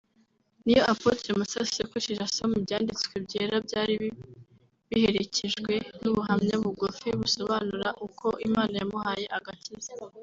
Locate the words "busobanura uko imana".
7.21-8.73